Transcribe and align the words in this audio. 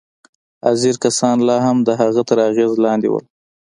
حاضر 0.65 0.95
کسان 1.05 1.37
لا 1.47 1.57
هم 1.65 1.77
د 1.87 1.89
هغه 2.01 2.21
تر 2.29 2.37
اغېز 2.49 2.73
لاندې 2.85 3.07
وو 3.09 3.19